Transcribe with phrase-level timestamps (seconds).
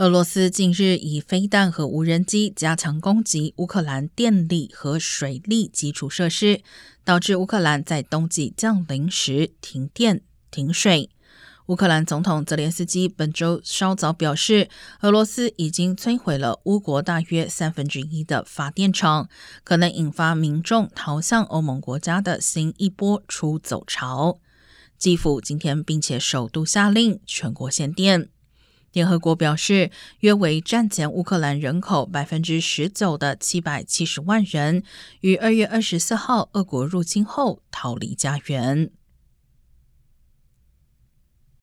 [0.00, 6.62] 俄罗斯近日以飞弹和无人机加强攻击乌克兰电力和水利基础设施，
[7.04, 11.10] 导致乌克兰在冬季降临时停电停水。
[11.66, 14.70] 乌克兰总统泽连斯基本周稍早表示，
[15.02, 19.28] 俄罗斯已经摧毁了乌国大约三分之一的发电厂，
[19.62, 24.38] 可能引发民众逃向欧盟国家的新一波出走潮。
[24.96, 28.30] 基辅今天并且首度下令全国限电。
[28.92, 29.90] 联合国表示，
[30.20, 34.82] 约为战前乌克兰人口百分之十九的七百七十万人，
[35.20, 38.90] 于二月二十四号俄国入侵后逃离家园。